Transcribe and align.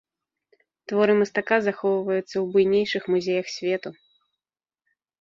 Творы 0.91 1.13
мастака, 1.19 1.57
захоўваюцца 1.67 2.23
ў 2.23 2.43
буйнейшых 2.57 3.03
музеях 3.15 3.47
свету. 3.61 3.89